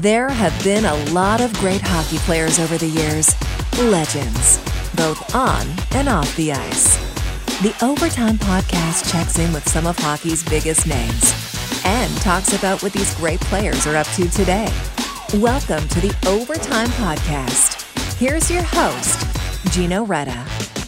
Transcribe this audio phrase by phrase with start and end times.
[0.00, 3.36] There have been a lot of great hockey players over the years,
[3.82, 4.56] legends,
[4.96, 6.96] both on and off the ice.
[7.60, 11.34] The Overtime Podcast checks in with some of hockey's biggest names
[11.84, 14.72] and talks about what these great players are up to today.
[15.34, 17.82] Welcome to the Overtime Podcast.
[18.16, 19.26] Here's your host,
[19.70, 20.79] Gino Reda.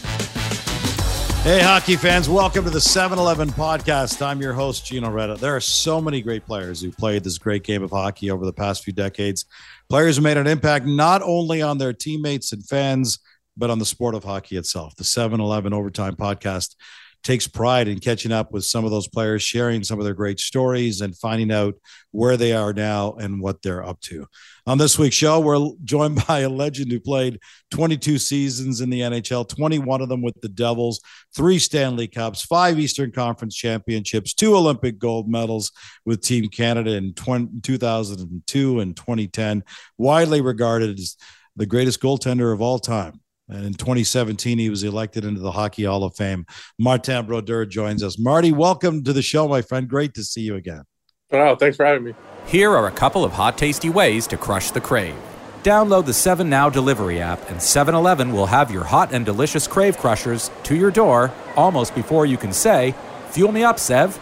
[1.43, 4.25] Hey, hockey fans, welcome to the 7 Eleven podcast.
[4.25, 5.35] I'm your host, Gino Reda.
[5.35, 8.53] There are so many great players who played this great game of hockey over the
[8.53, 9.43] past few decades.
[9.89, 13.19] Players who made an impact not only on their teammates and fans,
[13.57, 14.95] but on the sport of hockey itself.
[14.95, 16.75] The 7 Eleven Overtime podcast
[17.23, 20.39] takes pride in catching up with some of those players, sharing some of their great
[20.39, 21.75] stories, and finding out
[22.11, 24.27] where they are now and what they're up to.
[24.67, 27.39] On this week's show, we're joined by a legend who played
[27.71, 31.01] 22 seasons in the NHL, 21 of them with the Devils,
[31.35, 35.71] three Stanley Cups, five Eastern Conference championships, two Olympic gold medals
[36.05, 39.63] with Team Canada in 20, 2002 and 2010,
[39.97, 41.15] widely regarded as
[41.55, 43.19] the greatest goaltender of all time.
[43.49, 46.45] And in 2017, he was elected into the Hockey Hall of Fame.
[46.79, 48.17] Martin Brodeur joins us.
[48.17, 49.87] Marty, welcome to the show, my friend.
[49.87, 50.83] Great to see you again.
[51.31, 52.13] Oh, thanks for having me.
[52.45, 55.15] Here are a couple of hot, tasty ways to crush the crave.
[55.63, 59.65] Download the 7 Now delivery app, and 7 Eleven will have your hot and delicious
[59.65, 62.93] crave crushers to your door almost before you can say,
[63.29, 64.19] Fuel me up, Sev.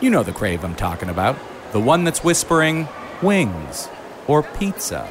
[0.00, 1.36] You know the crave I'm talking about.
[1.72, 2.88] The one that's whispering,
[3.22, 3.88] wings
[4.26, 5.08] or pizza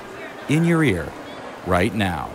[0.50, 1.12] in your ear
[1.68, 2.30] right now.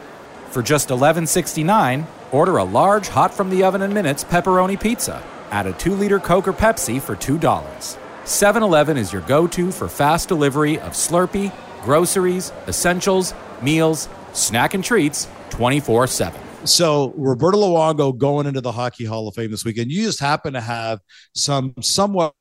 [0.51, 5.23] For just $11.69, order a large hot from the oven in minutes pepperoni pizza.
[5.51, 7.99] Add a 2 liter Coke or Pepsi for $2.
[8.25, 14.75] 7 Eleven is your go to for fast delivery of Slurpee, groceries, essentials, meals, snack
[14.75, 16.41] and treats 24 7.
[16.65, 19.91] So, Roberto Luongo going into the Hockey Hall of Fame this weekend.
[19.91, 21.01] You just happen to have
[21.35, 22.35] some somewhat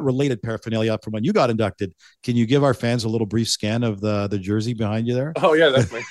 [0.00, 1.94] related paraphernalia from when you got inducted.
[2.22, 5.14] Can you give our fans a little brief scan of the the jersey behind you
[5.14, 5.32] there?
[5.36, 6.02] Oh yeah, that's my.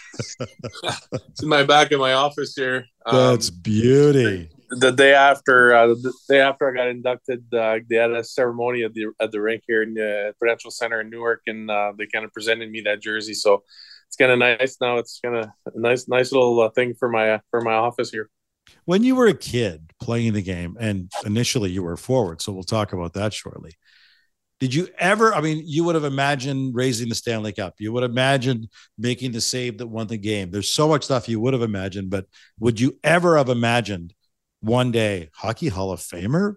[1.12, 2.86] it's in my back in my office here.
[3.09, 4.50] That's um, beauty.
[4.74, 8.84] The day after, uh, the day after I got inducted, uh, they had a ceremony
[8.84, 12.08] at the at the rink here in the Prudential Center in Newark, and uh, they
[12.08, 13.34] kind of presented me that jersey.
[13.34, 13.64] So
[14.08, 14.97] it's kind of nice now.
[14.97, 18.30] It's kind of a nice, nice little uh, thing for my for my office here
[18.91, 22.62] when you were a kid playing the game and initially you were forward so we'll
[22.62, 23.72] talk about that shortly
[24.59, 27.75] did you ever i mean you would have imagined raising the stanley cup.
[27.79, 30.52] You would imagine making the save that won the game.
[30.52, 32.25] There's so much stuff you would have imagined but
[32.59, 34.13] would you ever have imagined
[34.59, 36.56] one day hockey hall of famer?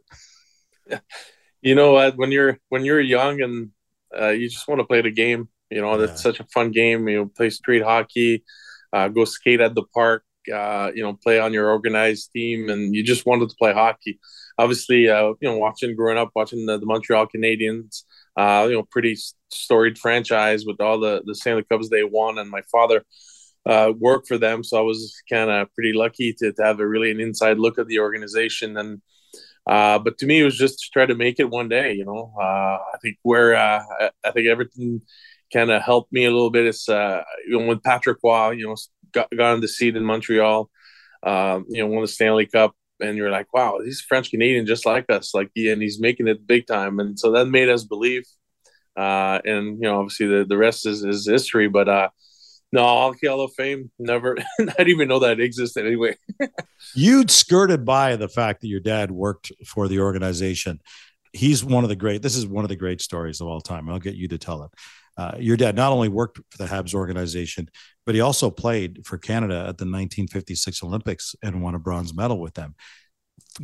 [1.62, 2.18] You know what?
[2.18, 3.70] When you're when you're young and
[4.14, 7.08] uh, you just want to play the game you know that's such a fun game.
[7.08, 8.44] You know play street hockey
[8.92, 12.94] uh, go skate at the park uh, you know, play on your organized team, and
[12.94, 14.18] you just wanted to play hockey.
[14.58, 18.04] Obviously, uh, you know, watching growing up, watching the, the Montreal Canadiens,
[18.36, 19.16] uh, you know, pretty
[19.50, 23.04] storied franchise with all the the Stanley Cups they won, and my father
[23.66, 26.86] uh, worked for them, so I was kind of pretty lucky to, to have a
[26.86, 28.76] really an inside look at the organization.
[28.76, 29.00] And
[29.66, 31.94] uh, but to me, it was just to try to make it one day.
[31.94, 32.42] You know, uh,
[32.94, 33.82] I think where uh,
[34.24, 35.02] I think everything
[35.52, 38.66] kind of helped me a little bit is uh, you know with Patrick Roy, you
[38.66, 38.76] know,
[39.14, 40.70] got, on the seat in Montreal,
[41.22, 44.86] um, you know, won the Stanley Cup, and you're like, wow, he's French Canadian just
[44.86, 48.24] like us, like and he's making it big time, and so that made us believe.
[48.96, 52.08] Uh, and you know, obviously the, the rest is, is history, but uh,
[52.74, 56.16] no, Hockey Hall of Fame, never, I didn't even know that existed anyway.
[56.94, 60.80] You'd skirted by the fact that your dad worked for the organization.
[61.32, 63.88] He's one of the great, this is one of the great stories of all time.
[63.88, 64.72] I'll get you to tell it.
[65.16, 67.68] Uh, your dad not only worked for the Habs organization,
[68.04, 72.40] but he also played for Canada at the 1956 Olympics and won a bronze medal
[72.40, 72.74] with them.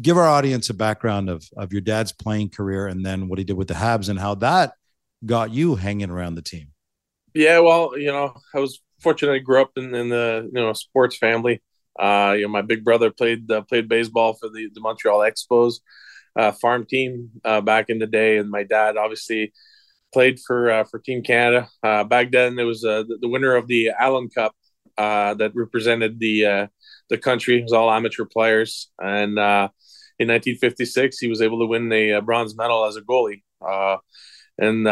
[0.00, 3.44] Give our audience a background of, of your dad's playing career and then what he
[3.44, 4.74] did with the Habs and how that
[5.26, 6.68] got you hanging around the team.
[7.34, 9.32] Yeah, well, you know, I was fortunate.
[9.32, 11.62] I grew up in, in the you know sports family.
[11.98, 15.74] Uh, you know, my big brother played uh, played baseball for the, the Montreal Expos
[16.36, 19.52] uh, farm team uh, back in the day, and my dad obviously
[20.12, 21.68] played for uh, for Team Canada.
[21.82, 24.54] Uh, back then, it was uh, the, the, winner of the Allen Cup
[24.98, 26.66] uh, that represented the uh,
[27.08, 27.58] the country.
[27.58, 29.68] It was all amateur players, and uh,
[30.18, 33.42] in 1956, he was able to win the bronze medal as a goalie.
[34.58, 34.86] and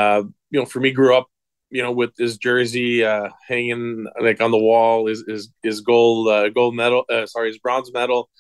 [0.50, 1.28] you know, for me, grew up,
[1.70, 3.02] you know, with his jersey
[3.46, 8.30] hanging like on the wall, his his, his gold gold medal, sorry, his bronze medal.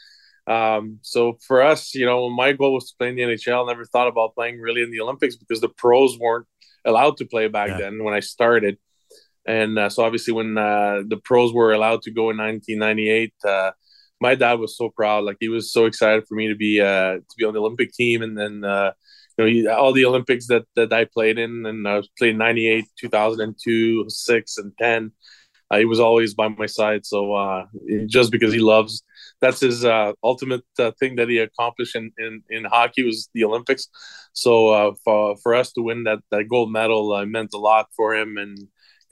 [0.46, 3.66] Um, so for us, you know, my goal was to play in the NHL.
[3.66, 6.46] Never thought about playing really in the Olympics because the pros weren't
[6.88, 7.78] allowed to play back yeah.
[7.78, 8.78] then when I started.
[9.46, 13.70] And uh, so obviously when uh, the pros were allowed to go in 1998, uh,
[14.20, 15.24] my dad was so proud.
[15.24, 17.92] Like he was so excited for me to be uh, to be on the Olympic
[17.92, 18.92] team and then uh,
[19.46, 22.84] you know, all the Olympics that that I played in, and I was playing '98,
[22.98, 25.12] 2002, six, and ten.
[25.70, 27.06] Uh, he was always by my side.
[27.06, 27.66] So uh,
[28.06, 29.02] just because he loves,
[29.40, 33.44] that's his uh, ultimate uh, thing that he accomplished in, in, in hockey was the
[33.44, 33.88] Olympics.
[34.32, 37.88] So uh, for for us to win that that gold medal uh, meant a lot
[37.96, 38.58] for him, and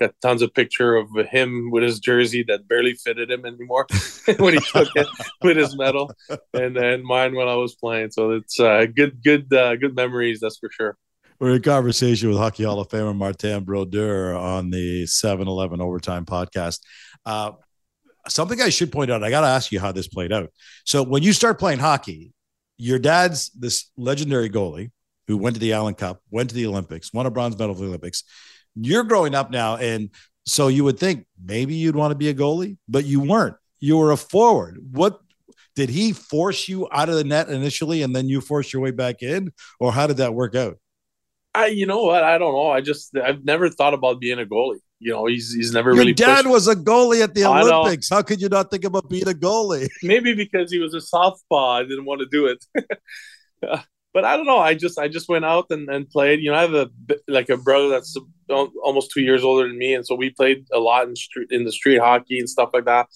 [0.01, 3.87] got tons of picture of him with his jersey that barely fitted him anymore
[4.39, 5.07] when he took it
[5.43, 6.13] with his medal,
[6.53, 8.11] and then mine when I was playing.
[8.11, 10.97] So it's good good good memories, that's for sure.
[11.39, 16.25] We're in conversation with Hockey Hall of Famer Martin Brodeur on the 7 Eleven Overtime
[16.25, 16.81] podcast.
[17.27, 17.53] Uh,
[18.29, 20.51] something I should point out, I got to ask you how this played out.
[20.85, 22.33] So, when you start playing hockey,
[22.79, 24.91] your dad's this legendary goalie
[25.27, 27.83] who went to the Allen Cup, went to the Olympics, won a bronze medal for
[27.83, 28.25] the Olympics.
[28.75, 30.11] You're growing up now, and
[30.47, 33.57] so you would think maybe you'd want to be a goalie, but you weren't.
[33.81, 34.79] You were a forward.
[34.93, 35.21] What
[35.75, 38.91] did he force you out of the net initially, and then you forced your way
[38.91, 40.79] back in, or how did that work out?
[41.55, 42.23] I, you know what?
[42.23, 42.71] I don't know.
[42.71, 44.81] I just I've never thought about being a goalie.
[44.99, 46.15] You know, he's he's never Your really.
[46.15, 46.49] dad pushed.
[46.49, 48.09] was a goalie at the Olympics.
[48.09, 49.89] How could you not think about being a goalie?
[50.03, 52.65] Maybe because he was a softball, I didn't want to do it.
[54.15, 54.59] but I don't know.
[54.59, 56.41] I just I just went out and, and played.
[56.41, 56.91] You know, I have a
[57.29, 58.17] like a brother that's
[58.49, 61.65] almost two years older than me, and so we played a lot in street in
[61.65, 63.09] the street hockey and stuff like that.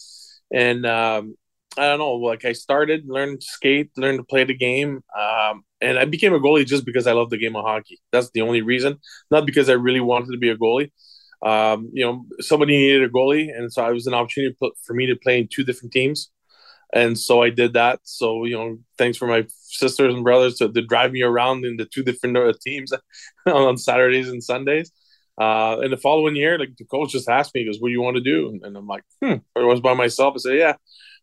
[0.52, 1.36] And um,
[1.78, 2.16] I don't know.
[2.16, 5.02] Like I started, learned to skate, learned to play the game.
[5.18, 8.00] Um, and I became a goalie just because I love the game of hockey.
[8.12, 8.98] That's the only reason,
[9.30, 10.90] not because I really wanted to be a goalie.
[11.42, 15.06] Um, you know, somebody needed a goalie, and so I was an opportunity for me
[15.06, 16.30] to play in two different teams,
[16.92, 18.00] and so I did that.
[18.02, 21.76] So you know, thanks for my sisters and brothers to, to drive me around in
[21.76, 22.92] the two different uh, teams
[23.46, 24.92] on Saturdays and Sundays.
[25.40, 27.92] Uh, and the following year, like the coach just asked me, he goes, "What do
[27.92, 30.34] you want to do?" And, and I'm like, "Hmm." I was by myself.
[30.36, 30.74] I said, "Yeah,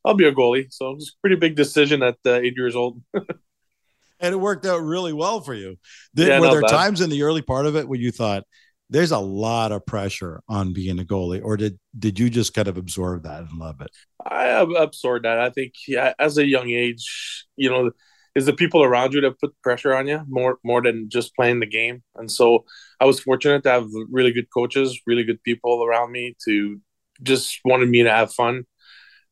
[0.03, 2.75] I'll be a goalie." So it was a pretty big decision at uh, eight years
[2.75, 3.01] old.
[3.13, 5.77] and it worked out really well for you.
[6.15, 6.71] Did, yeah, were there bad.
[6.71, 8.43] times in the early part of it where you thought
[8.89, 12.67] there's a lot of pressure on being a goalie, or did did you just kind
[12.67, 13.89] of absorb that and love it?
[14.25, 15.39] I absorbed that.
[15.39, 17.91] I think yeah, as a young age, you know,
[18.35, 21.59] is the people around you that put pressure on you more more than just playing
[21.59, 22.03] the game.
[22.15, 22.65] And so
[22.99, 26.79] I was fortunate to have really good coaches, really good people around me to
[27.23, 28.65] just wanted me to have fun.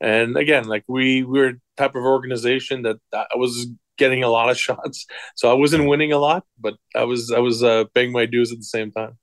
[0.01, 3.67] And again, like we, we were type of organization that I was
[3.97, 5.05] getting a lot of shots.
[5.35, 8.51] So I wasn't winning a lot, but I was I was uh, paying my dues
[8.51, 9.17] at the same time.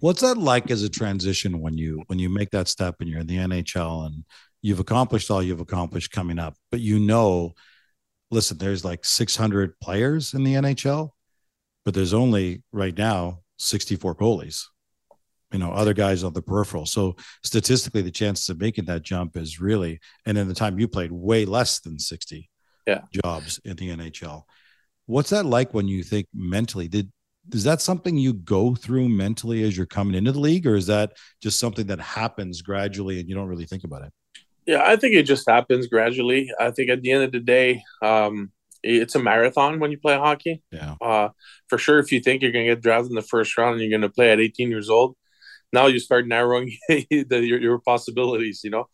[0.00, 3.20] What's that like as a transition when you when you make that step and you're
[3.20, 4.24] in the NHL and
[4.62, 7.54] you've accomplished all you've accomplished coming up, but you know,
[8.30, 11.10] listen, there's like 600 players in the NHL,
[11.84, 14.64] but there's only right now 64 goalies.
[15.52, 16.84] You know, other guys on the peripheral.
[16.84, 20.86] So statistically, the chances of making that jump is really, and in the time you
[20.88, 22.50] played, way less than 60
[22.86, 23.00] yeah.
[23.24, 24.42] jobs in the NHL.
[25.06, 26.86] What's that like when you think mentally?
[26.86, 27.10] Did
[27.52, 30.86] is that something you go through mentally as you're coming into the league, or is
[30.86, 31.12] that
[31.42, 34.12] just something that happens gradually and you don't really think about it?
[34.66, 36.50] Yeah, I think it just happens gradually.
[36.60, 38.52] I think at the end of the day, um,
[38.82, 40.62] it's a marathon when you play hockey.
[40.70, 40.96] Yeah.
[41.00, 41.30] Uh,
[41.68, 43.80] for sure, if you think you're going to get drafted in the first round and
[43.80, 45.16] you're going to play at 18 years old,
[45.72, 48.60] now you start narrowing the, your, your possibilities.
[48.62, 48.88] You know,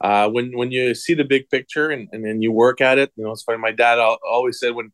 [0.00, 3.12] uh, when when you see the big picture and, and then you work at it,
[3.16, 3.58] you know, it's funny.
[3.58, 4.92] My dad always said when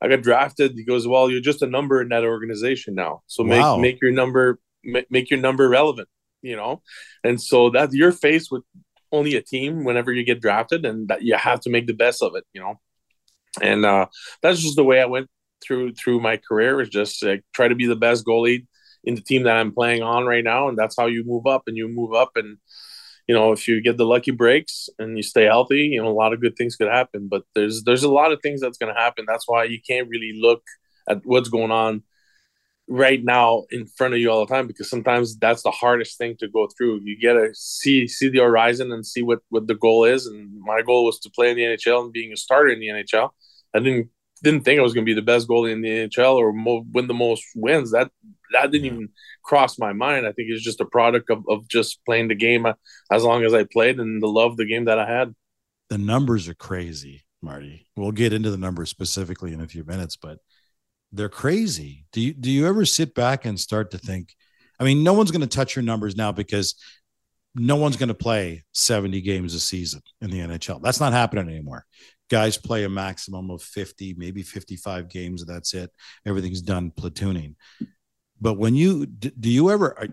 [0.00, 3.44] I got drafted, he goes, "Well, you're just a number in that organization now, so
[3.44, 3.76] wow.
[3.76, 6.08] make make your number make, make your number relevant."
[6.42, 6.82] You know,
[7.24, 8.62] and so that you're faced with
[9.10, 12.22] only a team whenever you get drafted, and that you have to make the best
[12.22, 12.44] of it.
[12.52, 12.80] You know,
[13.62, 14.06] and uh,
[14.42, 15.28] that's just the way I went
[15.64, 16.80] through through my career.
[16.80, 18.66] Is just like try to be the best goalie
[19.04, 21.62] in the team that I'm playing on right now, and that's how you move up
[21.66, 22.58] and you move up and
[23.26, 26.10] you know, if you get the lucky breaks and you stay healthy, you know, a
[26.10, 27.28] lot of good things could happen.
[27.28, 29.24] But there's there's a lot of things that's going to happen.
[29.26, 30.62] That's why you can't really look
[31.08, 32.02] at what's going on
[32.88, 36.36] right now in front of you all the time because sometimes that's the hardest thing
[36.38, 37.00] to go through.
[37.02, 40.26] You get to see see the horizon and see what what the goal is.
[40.26, 42.88] And my goal was to play in the NHL and being a starter in the
[42.88, 43.30] NHL.
[43.74, 44.10] I didn't
[44.42, 46.84] didn't think I was going to be the best goalie in the NHL or mo-
[46.92, 47.92] win the most wins.
[47.92, 48.10] That
[48.52, 49.08] that didn't even
[49.44, 50.26] cross my mind.
[50.26, 52.74] I think it's just a product of, of just playing the game uh,
[53.10, 55.34] as long as I played and the love of the game that I had.
[55.88, 57.86] The numbers are crazy, Marty.
[57.96, 60.38] We'll get into the numbers specifically in a few minutes, but
[61.12, 62.04] they're crazy.
[62.12, 64.34] Do you do you ever sit back and start to think?
[64.78, 66.74] I mean, no one's going to touch your numbers now because
[67.54, 70.82] no one's going to play 70 games a season in the NHL.
[70.82, 71.86] That's not happening anymore.
[72.28, 75.44] Guys play a maximum of 50, maybe 55 games.
[75.46, 75.90] That's it.
[76.26, 77.54] Everything's done platooning.
[78.40, 80.08] But when you do, you ever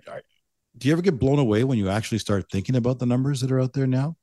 [0.78, 3.52] do you ever get blown away when you actually start thinking about the numbers that
[3.52, 4.16] are out there now?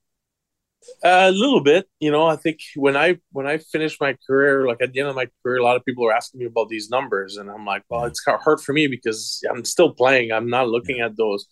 [1.04, 2.26] A little bit, you know.
[2.26, 5.28] I think when I when I finished my career, like at the end of my
[5.42, 8.04] career, a lot of people are asking me about these numbers, and I'm like, well,
[8.06, 10.32] it's hard for me because I'm still playing.
[10.32, 11.06] I'm not looking yeah.
[11.06, 11.46] at those.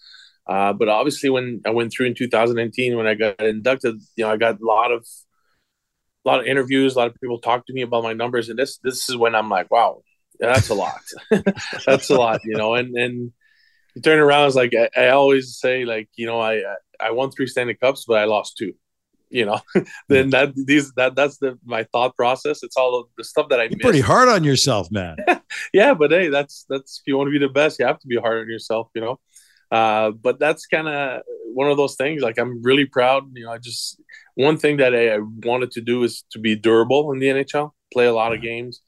[0.46, 4.30] Uh, but obviously, when I went through in 2019, when I got inducted, you know,
[4.30, 5.06] I got a lot of
[6.24, 6.94] a lot of interviews.
[6.94, 9.34] A lot of people talk to me about my numbers, and this this is when
[9.34, 10.00] I'm like, wow,
[10.40, 11.00] that's a lot.
[11.86, 12.74] that's a lot, you know.
[12.74, 13.32] And and
[13.94, 16.62] you turn around, it's like I, I always say, like you know, I
[17.00, 18.74] I won three Stanley Cups, but I lost two
[19.30, 19.60] you know?
[20.08, 22.62] Then that these that that's the my thought process.
[22.62, 25.16] It's all the stuff that i You're pretty hard on yourself man.
[25.72, 28.06] Yeah but hey that's that's if you want to be the best you have to
[28.06, 29.18] be hard on yourself you know?
[29.70, 33.52] Uh, but that's kind of one of those things like i'm really proud you know
[33.52, 34.00] i just
[34.34, 37.72] one thing that I, I, wanted to do is to be durable in the nhl
[37.92, 38.80] play a lot of games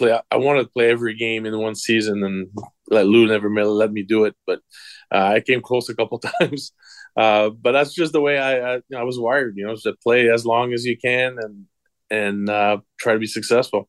[0.00, 2.48] play i wanted to play every game in one season and
[2.88, 4.60] let lou never let me do it but
[5.12, 6.72] uh, i came close a couple times
[7.16, 10.30] uh, but that's just the way I, I, I was wired, you know, to play
[10.30, 11.66] as long as you can and
[12.12, 13.88] and uh, try to be successful.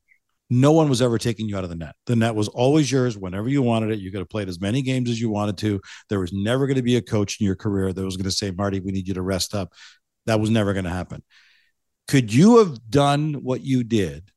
[0.50, 1.96] No one was ever taking you out of the net.
[2.06, 4.00] The net was always yours whenever you wanted it.
[4.00, 5.80] You could have played as many games as you wanted to.
[6.10, 8.32] There was never going to be a coach in your career that was going to
[8.32, 9.72] say, Marty, we need you to rest up.
[10.26, 11.24] That was never going to happen.
[12.08, 14.30] Could you have done what you did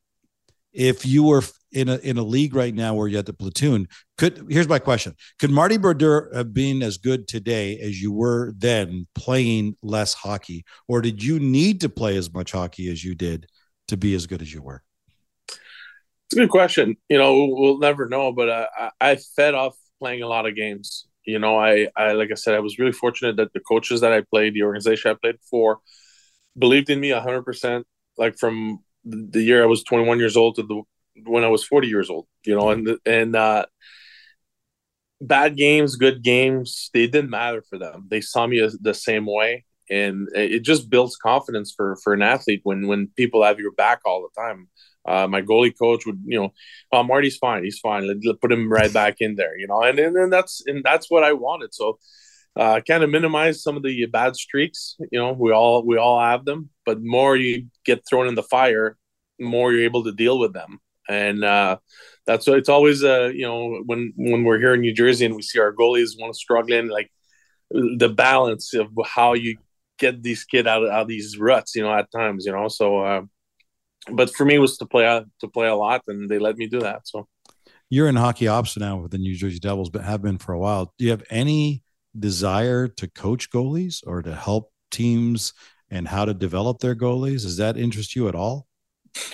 [0.72, 1.42] if you were
[1.74, 4.78] in a in a league right now where you had the platoon, could here's my
[4.78, 10.14] question: Could Marty Brodeur have been as good today as you were then, playing less
[10.14, 13.46] hockey, or did you need to play as much hockey as you did
[13.88, 14.82] to be as good as you were?
[15.48, 16.96] It's a good question.
[17.08, 18.66] You know, we'll never know, but uh,
[19.00, 21.06] I fed off playing a lot of games.
[21.26, 24.12] You know, I, I like I said, I was really fortunate that the coaches that
[24.12, 25.80] I played, the organization I played for,
[26.58, 27.86] believed in me hundred percent.
[28.16, 30.82] Like from the year I was 21 years old to the
[31.22, 33.66] when I was 40 years old, you know, and and uh,
[35.20, 38.06] bad games, good games, they didn't matter for them.
[38.10, 42.60] They saw me the same way, and it just builds confidence for for an athlete
[42.64, 44.68] when when people have your back all the time.
[45.06, 46.50] Uh, my goalie coach would, you know,
[46.90, 48.06] oh, Marty's fine, he's fine.
[48.06, 50.82] Let, let put him right back in there, you know, and and, and that's and
[50.82, 51.74] that's what I wanted.
[51.74, 51.98] So
[52.56, 54.96] uh, kind of minimize some of the bad streaks.
[55.10, 58.42] You know, we all we all have them, but more you get thrown in the
[58.42, 58.96] fire,
[59.40, 60.80] more you're able to deal with them.
[61.08, 61.78] And uh,
[62.26, 63.04] that's it's always.
[63.04, 66.18] Uh, you know, when when we're here in New Jersey and we see our goalies
[66.18, 67.10] one struggling, like
[67.70, 69.56] the balance of how you
[69.98, 71.74] get these kid out of, out of these ruts.
[71.74, 72.46] You know, at times.
[72.46, 73.00] You know, so.
[73.00, 73.22] Uh,
[74.12, 75.04] but for me, was to play
[75.40, 77.08] to play a lot, and they let me do that.
[77.08, 77.26] So
[77.90, 80.58] you're in hockey ops now with the New Jersey Devils, but have been for a
[80.58, 80.92] while.
[80.98, 81.82] Do you have any
[82.18, 85.52] desire to coach goalies or to help teams
[85.90, 87.42] and how to develop their goalies?
[87.42, 88.66] Does that interest you at all?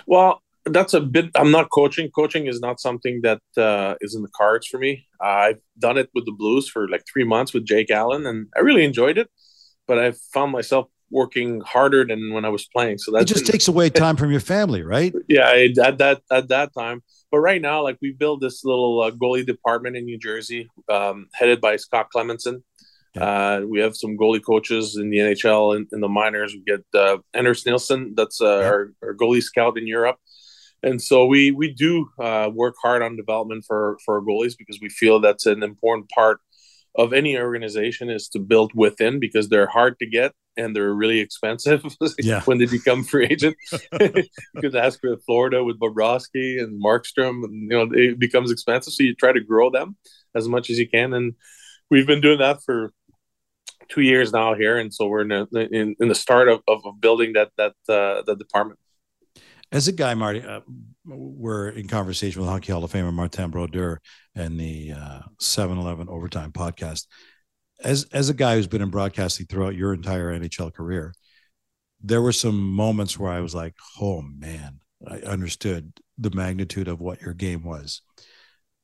[0.06, 1.30] Well, that's a bit.
[1.34, 2.10] I'm not coaching.
[2.10, 5.06] Coaching is not something that uh, is in the cards for me.
[5.20, 8.60] I've done it with the Blues for like three months with Jake Allen, and I
[8.60, 9.28] really enjoyed it.
[9.86, 12.98] But I found myself working harder than when I was playing.
[12.98, 15.12] So that just takes away time from your family, right?
[15.28, 15.50] Yeah,
[15.82, 17.02] at that at that time.
[17.30, 21.28] But right now, like we build this little uh, goalie department in New Jersey, um,
[21.34, 22.62] headed by Scott Clemmensen.
[23.16, 26.54] Uh, we have some goalie coaches in the NHL and in the minors.
[26.54, 28.66] We get uh, Anders Nilsson, that's uh, yeah.
[28.66, 30.16] our, our, goalie scout in Europe.
[30.82, 34.80] And so we we do uh, work hard on development for for our goalies because
[34.80, 36.40] we feel that's an important part
[36.96, 41.20] of any organization is to build within because they're hard to get and they're really
[41.20, 41.84] expensive
[42.18, 42.42] yeah.
[42.44, 43.56] when they become free agent.
[44.00, 44.24] you
[44.60, 48.92] could ask for Florida with Bobrovsky and Markstrom, and you know it becomes expensive.
[48.92, 49.96] So you try to grow them
[50.34, 51.34] as much as you can, and
[51.90, 52.92] we've been doing that for
[53.88, 56.82] two years now here, and so we're in a, in, in the start of, of
[57.00, 58.78] building that that uh, the department.
[59.72, 60.60] As a guy, Marty, uh,
[61.04, 64.00] we're in conversation with Hockey Hall of Famer Martin Brodeur
[64.34, 67.06] and the uh, 7-Eleven Overtime podcast.
[67.82, 71.14] As as a guy who's been in broadcasting throughout your entire NHL career,
[72.02, 77.00] there were some moments where I was like, "Oh man," I understood the magnitude of
[77.00, 78.02] what your game was.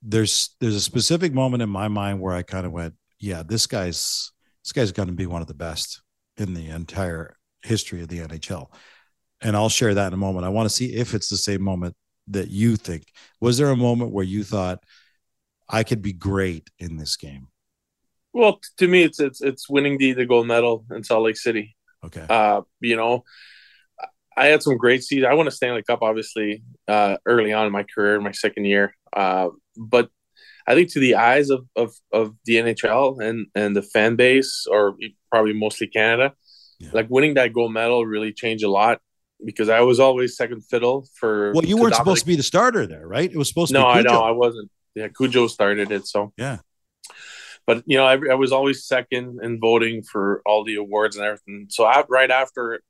[0.03, 3.67] There's there's a specific moment in my mind where I kind of went, "Yeah, this
[3.67, 4.33] guy's
[4.65, 6.01] this guy's going to be one of the best
[6.39, 8.69] in the entire history of the NHL.
[9.41, 10.47] And I'll share that in a moment.
[10.47, 11.95] I want to see if it's the same moment
[12.29, 13.05] that you think.
[13.41, 14.83] Was there a moment where you thought
[15.69, 17.49] I could be great in this game?
[18.33, 21.77] Well, to me, it's it's it's winning the the gold medal in Salt Lake City.
[22.05, 22.25] Okay.
[22.29, 23.25] Uh, you know,
[24.37, 25.27] I had some great seasons.
[25.31, 28.67] I won a Stanley Cup, obviously, uh, early on in my career, in my second
[28.67, 28.95] year.
[29.13, 30.11] Uh, but
[30.67, 34.67] I think to the eyes of, of, of the NHL and, and the fan base,
[34.71, 34.97] or
[35.31, 36.35] probably mostly Canada,
[36.79, 36.91] yeah.
[36.93, 39.01] like winning that gold medal really changed a lot
[39.45, 41.53] because I was always second fiddle for.
[41.53, 41.97] Well, you weren't Dominic.
[41.97, 43.31] supposed to be the starter there, right?
[43.31, 43.79] It was supposed to.
[43.79, 44.71] Be No, I know I wasn't.
[44.95, 46.59] Yeah, Cujo started it, so yeah.
[47.67, 51.25] But you know, I, I was always second in voting for all the awards and
[51.25, 51.67] everything.
[51.69, 52.81] So I, right after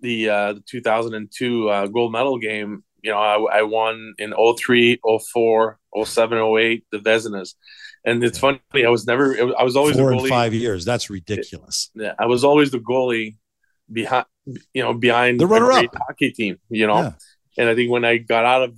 [0.00, 5.00] the uh, the 2002 uh, gold medal game, you know, I, I won in 03,
[5.32, 7.54] 04, 07, 08, the Vezinas.
[8.04, 10.84] And it's funny, I was never, I was always four in five years.
[10.84, 11.90] That's ridiculous.
[11.94, 13.36] Yeah, I was always the goalie
[13.92, 14.26] behind,
[14.72, 17.02] you know, behind the runner up hockey team, you know.
[17.02, 17.12] Yeah.
[17.58, 18.76] And I think when I got out of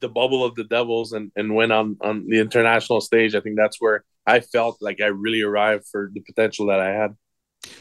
[0.00, 3.56] the bubble of the Devils and, and went on on the international stage, I think
[3.56, 7.16] that's where I felt like I really arrived for the potential that I had.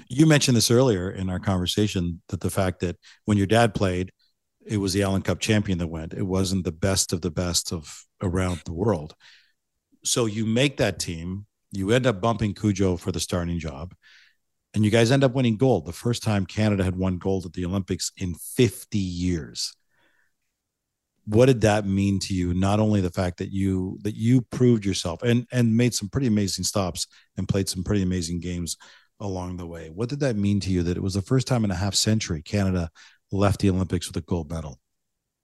[0.10, 4.12] You mentioned this earlier in our conversation that the fact that when your dad played,
[4.66, 6.14] it was the Allen Cup champion that went.
[6.14, 9.16] It wasn't the best of the best of around the world.
[10.04, 13.94] So you make that team, you end up bumping Cujo for the starting job,
[14.78, 15.88] and you guys end up winning gold.
[15.88, 19.76] The first time Canada had won gold at the Olympics in 50 years.
[21.26, 22.54] What did that mean to you?
[22.54, 26.28] Not only the fact that you that you proved yourself and and made some pretty
[26.28, 27.08] amazing stops
[27.38, 28.78] and played some pretty amazing games
[29.20, 29.90] along the way.
[29.90, 31.96] What did that mean to you that it was the first time in a half
[31.96, 32.92] century Canada
[33.32, 34.80] left the Olympics with a gold medal?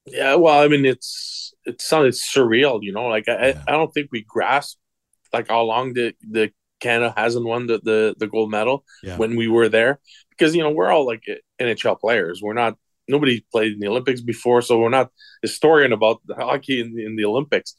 [0.05, 3.07] Yeah, well, I mean, it's it sounded surreal, you know.
[3.07, 3.63] Like I, yeah.
[3.67, 4.77] I don't think we grasped
[5.33, 6.51] like how long the the
[6.83, 9.17] Canada hasn't won the the, the gold medal yeah.
[9.17, 9.99] when we were there
[10.29, 11.23] because you know we're all like
[11.59, 12.41] NHL players.
[12.41, 15.11] We're not nobody played in the Olympics before, so we're not
[15.41, 17.75] historian about the hockey in, in the Olympics.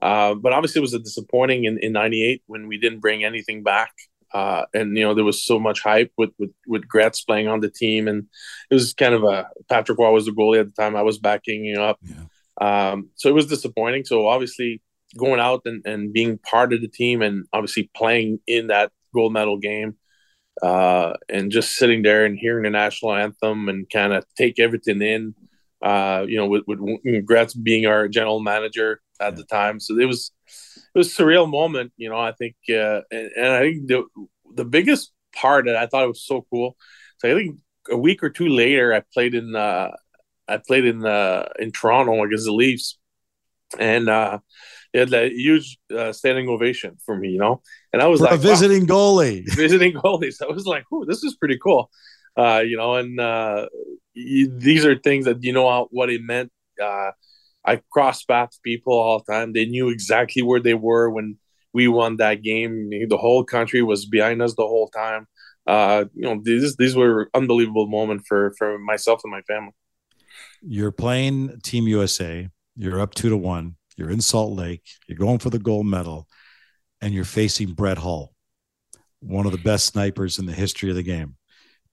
[0.00, 3.62] Uh, but obviously, it was a disappointing in, in '98 when we didn't bring anything
[3.62, 3.92] back.
[4.34, 7.60] Uh, and you know there was so much hype with with with Gretz playing on
[7.60, 8.26] the team, and
[8.70, 10.96] it was kind of a Patrick Roy was the goalie at the time.
[10.96, 12.90] I was backing up, yeah.
[12.90, 14.04] um, so it was disappointing.
[14.04, 14.80] So obviously
[15.16, 19.32] going out and, and being part of the team, and obviously playing in that gold
[19.32, 19.96] medal game,
[20.62, 25.00] uh, and just sitting there and hearing the national anthem and kind of take everything
[25.02, 25.34] in.
[25.82, 30.04] Uh, you know, with, with Gretz being our general manager at the time, so it
[30.04, 31.92] was it was a surreal moment.
[31.96, 34.04] You know, I think, uh, and, and, I think the
[34.54, 36.76] the biggest part that I thought it was so cool.
[37.18, 37.58] So I think
[37.90, 39.90] a week or two later, I played in uh,
[40.46, 42.98] I played in uh, in Toronto against the Leafs,
[43.78, 44.08] and
[44.92, 47.30] they had a huge uh, standing ovation for me.
[47.30, 48.94] You know, and I was for like a visiting wow.
[48.94, 50.42] goalie, visiting goalies.
[50.42, 51.90] I was like, "Oh, this is pretty cool."
[52.36, 53.68] Uh, you know, and uh,
[54.14, 56.50] you, these are things that you know what it meant.
[56.82, 57.10] Uh,
[57.64, 59.52] I cross paths people all the time.
[59.52, 61.38] They knew exactly where they were when
[61.72, 62.90] we won that game.
[62.90, 65.26] The whole country was behind us the whole time.
[65.66, 69.72] Uh, you know, these these were unbelievable moment for for myself and my family.
[70.60, 72.48] You're playing Team USA.
[72.76, 73.76] You're up two to one.
[73.96, 74.82] You're in Salt Lake.
[75.06, 76.28] You're going for the gold medal,
[77.00, 78.32] and you're facing Brett Hull,
[79.20, 81.36] one of the best snipers in the history of the game.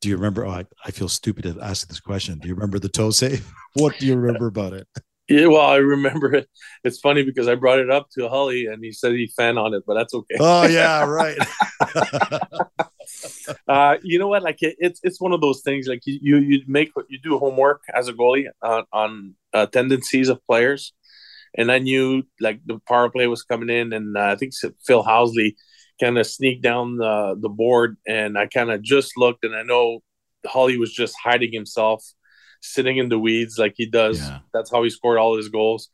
[0.01, 0.45] Do you remember?
[0.45, 2.39] Oh, I, I feel stupid to ask this question.
[2.39, 3.51] Do you remember the toe save?
[3.73, 4.88] what do you remember about it?
[5.27, 6.49] Yeah, well, I remember it.
[6.83, 9.75] It's funny because I brought it up to Holly and he said he fan on
[9.75, 10.35] it, but that's okay.
[10.39, 11.38] Oh yeah, right.
[13.67, 14.43] uh, you know what?
[14.43, 15.88] Like it, it's it's one of those things.
[15.88, 20.29] Like you you, you make you do homework as a goalie on, on uh, tendencies
[20.29, 20.93] of players,
[21.55, 24.53] and I knew like the power play was coming in, and uh, I think
[24.85, 25.55] Phil Housley
[25.99, 29.63] kind of sneaked down the the board, and I kind of just looked, and I
[29.63, 29.99] know
[30.45, 32.03] Holly was just hiding himself
[32.62, 34.19] sitting in the weeds like he does.
[34.19, 34.39] Yeah.
[34.53, 35.89] That's how he scored all his goals.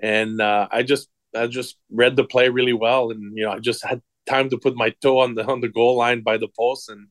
[0.00, 3.58] And uh, I just I just read the play really well, and you know I
[3.58, 6.48] just had time to put my toe on the on the goal line by the
[6.48, 7.08] post, and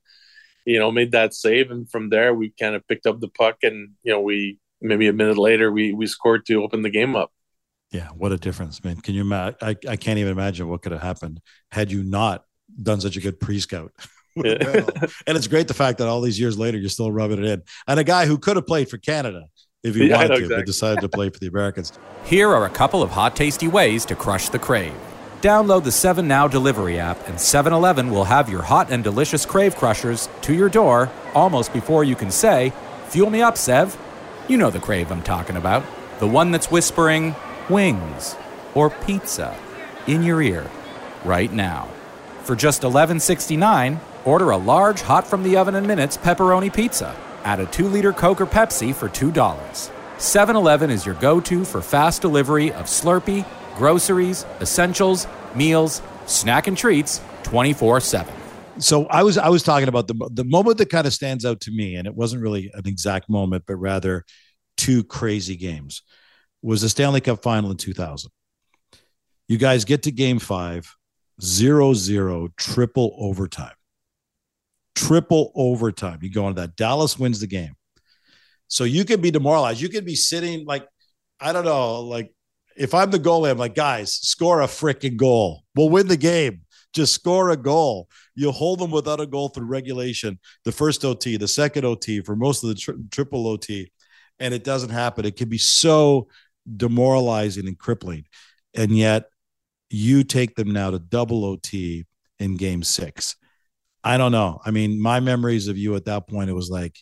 [0.66, 1.72] you know made that save.
[1.72, 5.08] And from there we kind of picked up the puck, and you know we maybe
[5.08, 7.32] a minute later we we scored to open the game up.
[7.92, 9.02] Yeah, what a difference, man!
[9.02, 9.58] Can you imagine?
[9.62, 12.46] I, I can't even imagine what could have happened had you not
[12.82, 13.92] done such a good pre-scout.
[14.34, 14.86] Yeah.
[15.28, 17.64] and it's great the fact that all these years later you're still rubbing it in.
[17.86, 19.48] And a guy who could have played for Canada
[19.84, 20.56] if he yeah, wanted to, exactly.
[20.56, 21.92] but decided to play for the Americans.
[22.24, 24.94] Here are a couple of hot, tasty ways to crush the crave.
[25.42, 29.46] Download the 7 Now delivery app, and 7 Eleven will have your hot and delicious
[29.46, 32.72] crave crushers to your door almost before you can say,
[33.08, 33.98] Fuel me up, Sev.
[34.48, 35.84] You know the crave I'm talking about.
[36.20, 37.36] The one that's whispering,
[37.72, 38.36] wings
[38.76, 39.58] or pizza
[40.08, 40.70] in your ear
[41.26, 41.88] right now.
[42.44, 47.16] For just $11.69, Order a large, hot from the oven in minutes pepperoni pizza.
[47.44, 49.92] Add a 2 liter Coke or Pepsi for $2.
[50.20, 56.68] 7 Eleven is your go to for fast delivery of Slurpee, groceries, essentials, meals, snack
[56.68, 58.34] and treats 24 7.
[58.78, 61.62] So I was I was talking about the the moment that kind of stands out
[61.62, 64.24] to me, and it wasn't really an exact moment, but rather
[64.78, 66.04] two crazy games.
[66.62, 68.32] Was the Stanley Cup final in 2000.
[69.48, 70.96] You guys get to game five,
[71.42, 73.74] zero zero, triple overtime
[74.96, 76.20] triple overtime.
[76.22, 76.76] You go into that.
[76.76, 77.76] Dallas wins the game.
[78.68, 79.82] So you could be demoralized.
[79.82, 80.88] You could be sitting like,
[81.40, 82.34] I don't know, like
[82.78, 85.64] if I'm the goalie, I'm like, guys, score a freaking goal.
[85.76, 86.62] We'll win the game.
[86.94, 88.08] just score a goal.
[88.36, 92.36] You hold them without a goal through regulation, the first OT, the second OT, for
[92.36, 93.92] most of the tri- triple OT,
[94.40, 95.26] and it doesn't happen.
[95.26, 96.28] It can be so
[96.78, 98.26] demoralizing and crippling.
[98.74, 99.26] And yet
[99.90, 102.06] you take them now to double OT
[102.40, 103.36] in game six.
[104.04, 104.60] I don't know.
[104.66, 106.98] I mean, my memories of you at that point, it was like,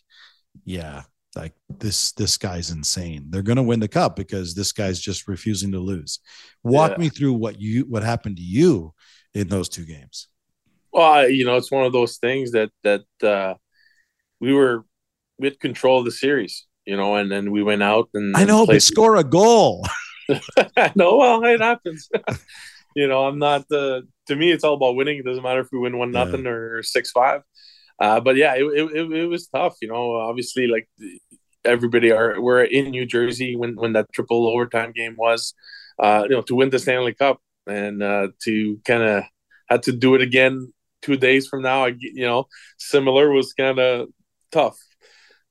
[0.64, 1.02] yeah,
[1.36, 3.26] like this this guy's insane.
[3.30, 6.18] They're going to win the cup because this guy's just refusing to lose.
[6.62, 6.96] Walk yeah.
[6.98, 8.92] me through what you what happened to you
[9.34, 10.28] in those two games.
[10.92, 13.54] Well, you know, it's one of those things that that uh,
[14.40, 14.84] we were
[15.38, 18.66] with control of the series, you know, and then we went out and I know,
[18.66, 19.86] but score a goal.
[20.96, 22.08] no, well, it happens.
[22.96, 24.06] you know, I'm not the.
[24.26, 25.18] To me, it's all about winning.
[25.18, 26.50] It doesn't matter if we win one nothing yeah.
[26.50, 27.42] or six five.
[28.00, 29.76] Uh, but yeah, it, it, it was tough.
[29.82, 30.88] You know, obviously, like
[31.64, 35.54] everybody are we're in New Jersey when when that triple overtime game was.
[35.98, 39.24] Uh, you know, to win the Stanley Cup and uh, to kind of
[39.68, 41.84] had to do it again two days from now.
[41.84, 42.46] I, you know,
[42.78, 44.08] similar was kind of
[44.50, 44.78] tough,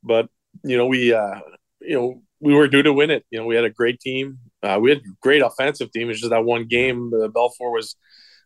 [0.04, 0.28] but
[0.63, 1.39] you know, we uh,
[1.82, 3.26] you know we were due to win it.
[3.32, 4.39] You know, we had a great team.
[4.63, 6.10] Uh, we had a great offensive team.
[6.10, 7.95] It's just that one game, the Belfour was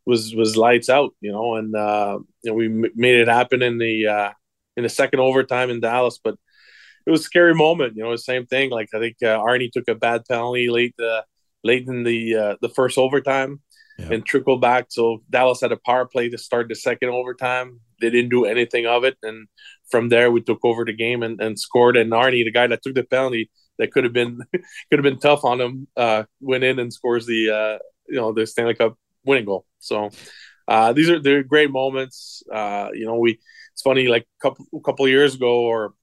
[0.05, 1.11] was was lights out.
[1.21, 4.31] You know, and uh, you know we m- made it happen in the uh,
[4.77, 6.35] in the second overtime in Dallas, but
[7.05, 7.95] it was a scary moment.
[7.95, 8.69] You know, the same thing.
[8.69, 11.21] Like I think uh, Arnie took a bad penalty late uh,
[11.63, 13.61] late in the uh, the first overtime.
[13.99, 14.13] Yeah.
[14.13, 14.87] And trickled back.
[14.89, 17.79] So Dallas had a power play to start the second overtime.
[18.01, 19.47] They didn't do anything of it, and
[19.93, 21.95] from there we took over the game and, and scored.
[21.95, 24.39] And Arnie, the guy that took the penalty, that could have been
[24.89, 25.87] could have been tough on him.
[25.95, 27.77] Uh, went in and scores the uh,
[28.07, 29.67] you know the Stanley Cup winning goal.
[29.77, 30.09] So
[30.67, 32.41] uh, these are they're great moments.
[32.51, 33.39] Uh, you know, we
[33.73, 35.93] it's funny like a couple a couple years ago or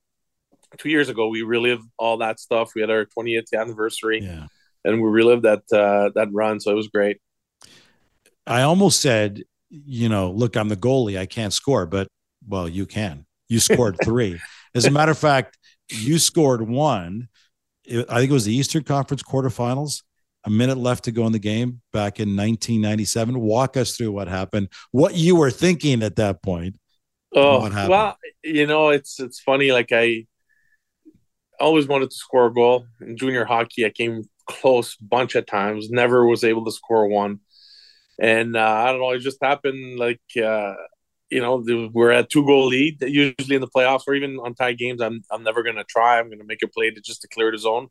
[0.77, 2.71] two years ago we relived all that stuff.
[2.73, 4.47] We had our 20th anniversary, yeah.
[4.85, 6.61] and we relived that uh, that run.
[6.61, 7.17] So it was great.
[8.47, 11.19] I almost said, you know, look, I'm the goalie.
[11.19, 12.07] I can't score, but
[12.47, 13.25] well, you can.
[13.51, 14.39] You scored three.
[14.73, 15.57] As a matter of fact,
[15.89, 17.27] you scored one
[17.87, 20.03] I think it was the Eastern Conference quarterfinals.
[20.43, 23.39] A minute left to go in the game back in 1997.
[23.39, 26.79] Walk us through what happened, what you were thinking at that point.
[27.35, 29.71] Oh, well, you know, it's it's funny.
[29.71, 30.25] Like I
[31.59, 33.85] always wanted to score a goal in junior hockey.
[33.85, 37.39] I came close a bunch of times, never was able to score one.
[38.19, 40.73] And uh, I don't know, it just happened like uh,
[41.31, 41.63] you know,
[41.93, 43.01] we're at two goal lead.
[43.01, 46.19] Usually in the playoffs or even on tie games, I'm I'm never gonna try.
[46.19, 47.87] I'm gonna make a play to just to clear the zone.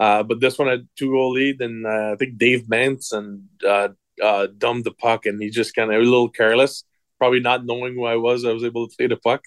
[0.00, 3.88] Uh, but this one had two goal lead, and uh, I think Dave Manson uh,
[4.22, 6.84] uh, dumped the puck, and he just kind of a little careless,
[7.18, 8.44] probably not knowing who I was.
[8.44, 9.42] I was able to play the puck,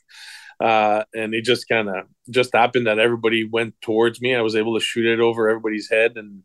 [0.59, 4.35] uh, and it just kind of just happened that everybody went towards me.
[4.35, 6.43] I was able to shoot it over everybody's head and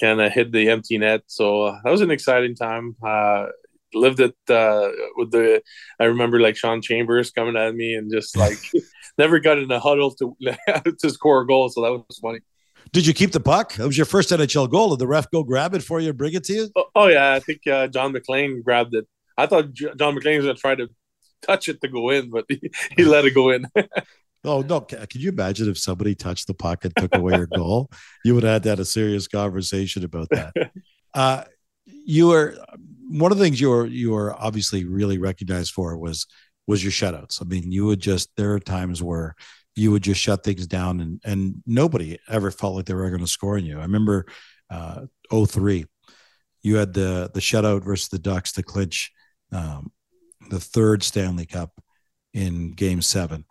[0.00, 1.22] kind of hit the empty net.
[1.26, 2.96] So uh, that was an exciting time.
[3.02, 3.46] Uh,
[3.94, 5.62] lived it uh, with the.
[6.00, 8.58] I remember like Shawn Chambers coming at me and just like
[9.18, 10.36] never got in a huddle to
[10.98, 11.68] to score a goal.
[11.68, 12.40] So that was funny.
[12.92, 13.74] Did you keep the puck?
[13.74, 14.90] That was your first NHL goal.
[14.90, 16.70] Did the ref go grab it for you and bring it to you?
[16.76, 19.06] Oh, oh yeah, I think uh, John MacLean grabbed it.
[19.36, 20.88] I thought John MacLean was going to try to
[21.42, 23.66] touch it to go in, but he, he let it go in.
[24.44, 24.80] oh no!
[24.80, 27.90] Can you imagine if somebody touched the puck and took away your goal?
[28.24, 30.52] You would have had to have a serious conversation about that.
[31.12, 31.44] Uh,
[31.86, 32.56] you were
[33.08, 36.26] one of the things you were you were obviously really recognized for was
[36.66, 37.40] was your shutouts.
[37.40, 39.34] I mean, you would just there are times where
[39.74, 43.20] you would just shut things down and and nobody ever felt like they were going
[43.20, 43.78] to score on you.
[43.78, 44.26] I remember
[44.70, 45.86] uh 03
[46.66, 49.12] you had the the shutout versus the Ducks to clinch
[49.52, 49.92] um,
[50.50, 51.80] the third Stanley Cup
[52.34, 53.44] in game 7.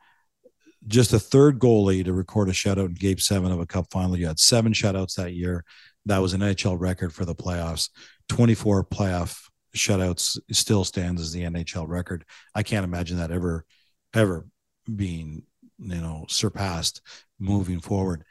[0.86, 4.18] Just a third goalie to record a shutout in game 7 of a cup final.
[4.18, 5.64] You had seven shutouts that year.
[6.06, 7.90] That was an NHL record for the playoffs.
[8.30, 12.26] 24 playoff shutouts still stands as the NHL record.
[12.54, 13.66] I can't imagine that ever,
[14.14, 14.46] ever
[14.94, 15.44] being,
[15.78, 17.02] you know, surpassed
[17.40, 18.24] moving forward.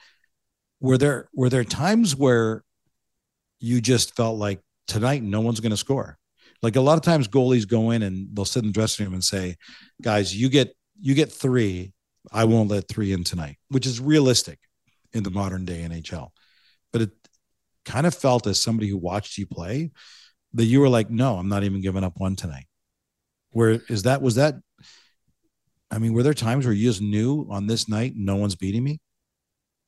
[0.81, 2.65] Were there were there times where
[3.61, 6.19] you just felt like tonight no one's going to score?
[6.63, 9.15] Like a lot of times goalies go in and they'll sit in the dressing room
[9.15, 9.57] and say,
[10.03, 11.93] "Guys, you get you get three.
[12.33, 14.59] I won't let three in tonight," which is realistic
[15.13, 16.31] in the modern day NHL.
[16.93, 17.11] But it
[17.85, 19.91] kind of felt as somebody who watched you play
[20.55, 22.67] that you were like, no, I'm not even giving up one tonight.
[23.51, 24.23] Where is that?
[24.23, 24.57] Was that?
[25.91, 28.83] I mean, were there times where you just knew on this night no one's beating
[28.83, 29.01] me?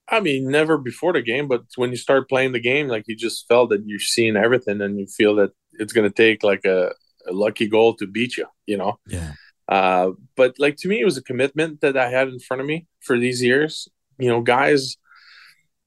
[0.09, 3.17] I mean, never before the game, but when you start playing the game, like you
[3.17, 6.65] just felt that you're seeing everything, and you feel that it's going to take like
[6.65, 6.93] a,
[7.27, 8.47] a, lucky goal to beat you.
[8.67, 9.01] You know.
[9.09, 9.33] Yeah.
[9.69, 12.69] Uh, but like to me, it was a commitment that I had in front of
[12.69, 13.89] me for these years.
[14.17, 14.97] You know, guys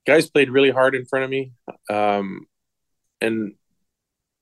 [0.06, 1.54] guys played really hard in front of me.
[1.90, 2.48] Um,
[3.22, 3.54] and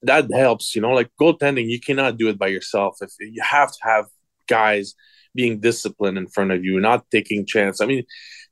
[0.03, 0.75] that helps.
[0.75, 2.97] You know, like goaltending, you cannot do it by yourself.
[3.01, 4.05] If you have to have
[4.47, 4.93] guys
[5.35, 7.79] being disciplined in front of you, not taking chance.
[7.79, 8.03] I mean,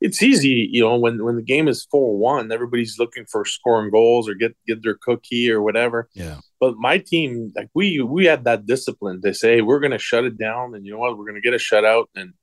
[0.02, 3.92] it's easy, you know, when when the game is four one, everybody's looking for scoring
[3.92, 6.10] goals or get get their cookie or whatever.
[6.14, 6.40] Yeah.
[6.60, 10.26] But my team, like we we had that discipline to say we're going to shut
[10.26, 12.34] it down, and you know what, we're going to get a shutout, and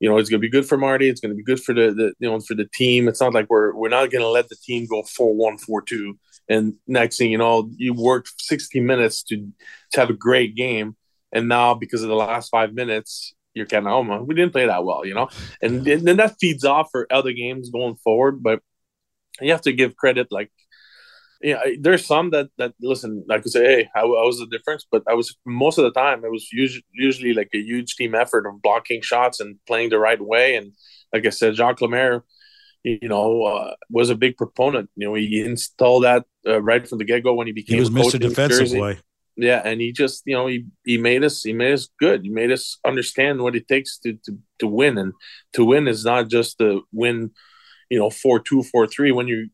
[0.00, 1.08] you know it's going to be good for Marty.
[1.08, 3.06] It's going to be good for the, the you know for the team.
[3.06, 5.82] It's not like we're we're not going to let the team go four one four
[5.82, 9.36] two, and next thing you know, you worked sixty minutes to
[9.92, 10.96] to have a great game,
[11.32, 14.66] and now because of the last five minutes, you're kind of oh we didn't play
[14.66, 15.28] that well, you know,
[15.62, 18.42] and then that feeds off for other games going forward.
[18.42, 18.60] But
[19.40, 20.50] you have to give credit, like
[21.42, 24.46] yeah, there's some that that listen, like I could say, hey, how, how was the
[24.46, 24.86] difference?
[24.90, 28.14] But I was most of the time it was usually usually like a huge team
[28.14, 30.56] effort of blocking shots and playing the right way.
[30.56, 30.72] And
[31.12, 32.24] like I said, Jacques Lemaire,
[32.84, 34.90] you know, uh, was a big proponent.
[34.96, 37.76] You know, he installed that uh, right from the get go when he became.
[37.76, 38.20] He was Mr.
[38.20, 38.98] Defensive way.
[39.36, 42.22] Yeah, and he just you know he he made us he made us good.
[42.22, 45.14] He made us understand what it takes to to to win, and
[45.54, 47.30] to win is not just to win,
[47.88, 49.48] you know, four two four three when you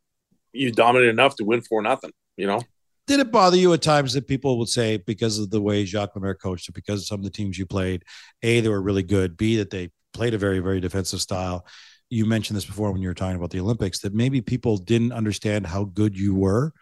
[0.56, 2.12] you dominate enough to win four nothing.
[2.36, 2.62] You know.
[3.06, 6.16] Did it bother you at times that people would say because of the way Jacques
[6.16, 8.02] Lemaire coached because of some of the teams you played,
[8.42, 11.66] a they were really good, b that they played a very very defensive style.
[12.10, 15.12] You mentioned this before when you were talking about the Olympics that maybe people didn't
[15.12, 16.72] understand how good you were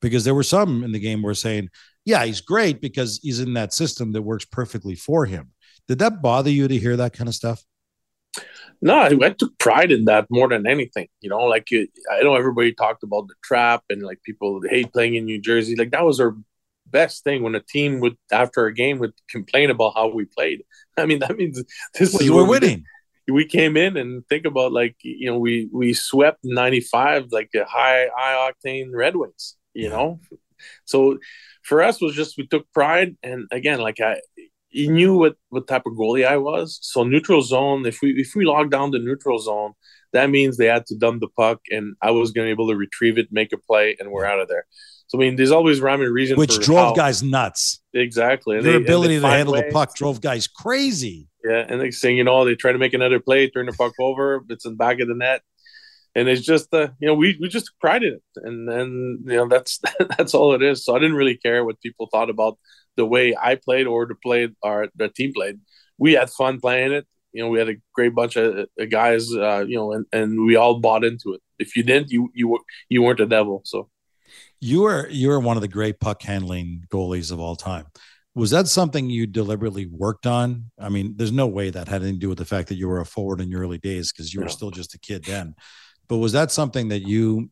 [0.00, 1.70] because there were some in the game were saying,
[2.04, 5.52] yeah, he's great because he's in that system that works perfectly for him.
[5.88, 7.62] Did that bother you to hear that kind of stuff?
[8.82, 11.08] No, I, I took pride in that more than anything.
[11.20, 15.14] You know, like I know everybody talked about the trap and like people hate playing
[15.14, 15.76] in New Jersey.
[15.76, 16.36] Like that was our
[16.86, 20.62] best thing when a team would after a game would complain about how we played.
[20.96, 21.62] I mean, that means
[21.94, 22.84] this well, is you were winning.
[23.26, 27.50] We, we came in and think about like you know we we swept '95 like
[27.54, 29.56] a high high octane Red Wings.
[29.74, 30.20] You know,
[30.84, 31.18] so
[31.62, 34.20] for us was just we took pride and again like I
[34.76, 36.78] he knew what what type of goalie I was.
[36.82, 39.72] So neutral zone, if we if we logged down the neutral zone,
[40.12, 42.68] that means they had to dump the puck, and I was going to be able
[42.68, 44.66] to retrieve it, make a play, and we're out of there.
[45.08, 47.80] So I mean, there's always rhyme and reason, which drove how, guys nuts.
[47.94, 51.28] Exactly, and their they, ability to handle the puck drove guys crazy.
[51.42, 53.94] Yeah, and they saying, you know, they try to make another play, turn the puck
[53.98, 55.40] over, it's in the back of the net,
[56.16, 59.48] and it's just uh, you know we we just in it and then you know
[59.48, 59.80] that's
[60.16, 62.58] that's all it is so i didn't really care what people thought about
[62.96, 65.60] the way i played or the play or the team played.
[65.98, 67.06] We had fun playing it.
[67.32, 70.56] You know we had a great bunch of guys uh, you know and, and we
[70.56, 71.42] all bought into it.
[71.58, 73.88] If you didn't you you were you weren't a devil so.
[74.60, 77.86] You were you were one of the great puck handling goalies of all time.
[78.34, 80.70] Was that something you deliberately worked on?
[80.78, 82.88] I mean there's no way that had anything to do with the fact that you
[82.88, 84.52] were a forward in your early days because you were no.
[84.52, 85.54] still just a kid then.
[86.08, 87.50] But was that something that you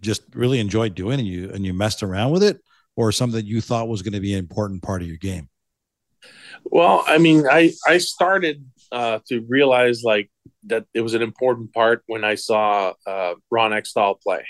[0.00, 2.60] just really enjoyed doing and you and you messed around with it,
[2.96, 5.48] or something you thought was going to be an important part of your game?
[6.64, 10.30] Well, I mean, I I started uh, to realize like
[10.64, 14.44] that it was an important part when I saw uh, Ron Hextall play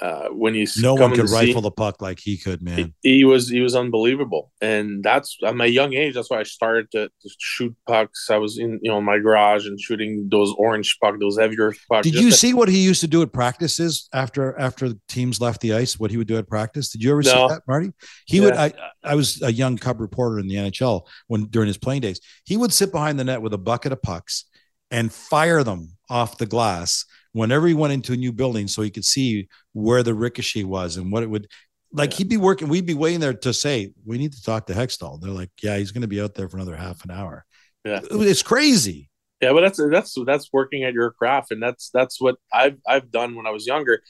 [0.00, 2.92] uh, when he's no one could rifle the puck like he could, man.
[3.02, 6.14] He, he, was he was unbelievable, and that's at my young age.
[6.14, 8.28] That's why I started to, to, shoot pucks.
[8.30, 12.04] I was in you know my garage and shooting those orange puck, those heavier pucks.
[12.04, 15.72] Did you see what he used to do at practices after after teams left the
[15.72, 15.98] ice?
[15.98, 16.90] What he would do at practice?
[16.90, 17.30] Did you ever no.
[17.30, 17.92] see that, Marty?
[18.26, 18.44] He yeah.
[18.44, 18.54] would.
[18.54, 22.20] I I was a young cub reporter in the NHL when during his playing days.
[22.44, 24.44] He would sit behind the net with a bucket of pucks
[24.90, 28.90] and fire them off the glass whenever he went into a new building so he
[28.90, 31.46] could see where the ricochet was and what it would
[31.92, 32.16] like yeah.
[32.18, 35.20] he'd be working we'd be waiting there to say we need to talk to hextall.
[35.20, 37.44] They're like yeah he's going to be out there for another half an hour.
[37.84, 38.00] Yeah.
[38.10, 39.10] It's crazy.
[39.40, 43.10] Yeah but that's that's that's working at your craft and that's that's what i've i've
[43.10, 44.02] done when i was younger.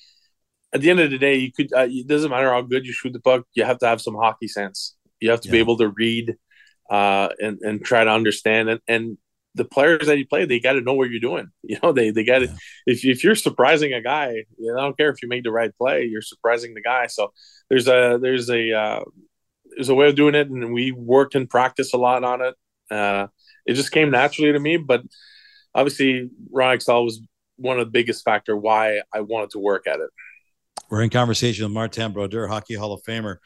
[0.73, 2.93] At the end of the day you could uh, it doesn't matter how good you
[2.93, 4.95] shoot the puck you have to have some hockey sense.
[5.21, 5.53] You have to yeah.
[5.53, 6.37] be able to read
[6.91, 9.19] uh, and and try to understand and and
[9.57, 11.49] the players that you play, they got to know what you're doing.
[11.69, 12.47] You know, they they got to.
[12.47, 12.55] Yeah.
[12.87, 15.51] If if you're surprising a guy, you know, I don't care if you make the
[15.51, 17.09] right play, you're surprising the guy.
[17.09, 17.33] So
[17.69, 19.05] there's a there's a uh,
[19.75, 22.55] there's a way of doing it, and we worked in practice a lot on it.
[22.89, 23.27] Uh,
[23.67, 25.03] it just came naturally to me, but
[25.75, 27.21] obviously Ron Hextall was
[27.57, 30.11] one of the biggest factor why I wanted to work at it.
[30.89, 33.39] We're in conversation with Martin Brodeur, Hockey Hall of Famer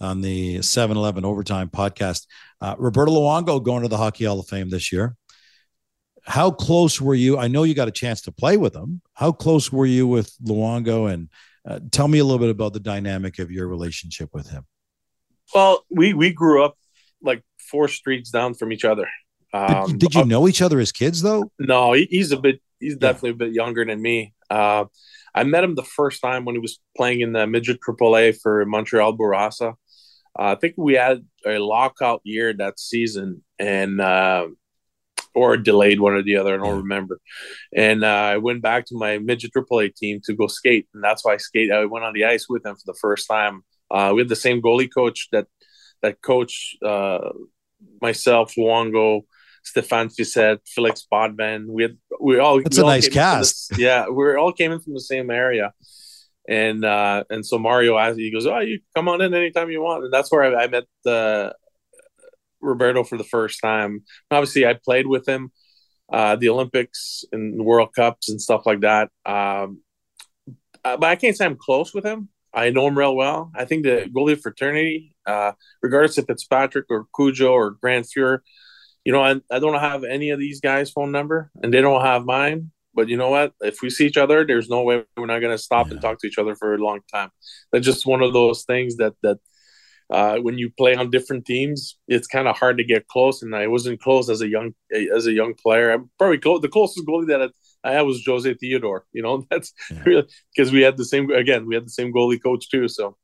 [0.00, 2.26] on the 7-Eleven Overtime podcast.
[2.60, 5.14] Uh, Roberto Luongo going to the Hockey Hall of Fame this year
[6.28, 7.38] how close were you?
[7.38, 9.00] I know you got a chance to play with him.
[9.14, 11.10] How close were you with Luongo?
[11.10, 11.30] And
[11.66, 14.66] uh, tell me a little bit about the dynamic of your relationship with him.
[15.54, 16.76] Well, we we grew up
[17.22, 19.08] like four streets down from each other.
[19.54, 21.50] Um, did, did, you know each other as kids though?
[21.58, 22.60] No, he, he's a bit.
[22.78, 23.34] He's definitely yeah.
[23.34, 24.34] a bit younger than me.
[24.50, 24.84] Uh,
[25.34, 28.66] I met him the first time when he was playing in the midget AAA for
[28.66, 29.70] Montreal Bourassa.
[30.38, 34.48] Uh, I think we had a lockout year that season, and uh,
[35.34, 36.54] or delayed one or the other.
[36.54, 37.20] I don't remember.
[37.74, 41.24] And uh, I went back to my midget AAA team to go skate, and that's
[41.24, 41.70] why I skate.
[41.72, 43.62] I went on the ice with them for the first time.
[43.90, 45.46] Uh, we had the same goalie coach that
[46.02, 47.30] that coach uh,
[48.00, 49.22] myself, Luongo,
[49.64, 51.66] Stéphane Fiset, Felix Potvin.
[51.68, 52.62] We had we all.
[52.62, 53.70] That's we a all nice cast.
[53.70, 55.72] The, yeah, we all came in from the same area.
[56.48, 59.82] And uh, and so Mario asked, he goes, "Oh, you come on in anytime you
[59.82, 61.50] want." And that's where I, I met uh,
[62.60, 64.04] Roberto for the first time.
[64.30, 65.50] Obviously, I played with him
[66.12, 69.10] uh, the Olympics and World Cups and stuff like that.
[69.26, 69.82] Um,
[70.84, 72.28] uh, but I can't say I'm close with him.
[72.54, 73.52] I know him real well.
[73.54, 78.38] I think the goalie fraternity, uh, regardless if it's Patrick or Cujo or Grant Fuhr,
[79.04, 82.04] you know, I, I don't have any of these guys' phone number and they don't
[82.04, 82.70] have mine.
[82.94, 83.52] But you know what?
[83.60, 85.92] If we see each other, there's no way we're not going to stop yeah.
[85.92, 87.30] and talk to each other for a long time.
[87.70, 89.38] That's just one of those things that that
[90.10, 93.42] uh, when you play on different teams, it's kind of hard to get close.
[93.42, 94.74] And I wasn't close as a young
[95.14, 95.90] as a young player.
[95.90, 97.52] I'm probably close, the closest goalie that
[97.84, 99.04] I had was Jose Theodore.
[99.12, 100.02] You know, that's yeah.
[100.04, 101.66] really because we had the same again.
[101.66, 102.88] We had the same goalie coach too.
[102.88, 103.16] So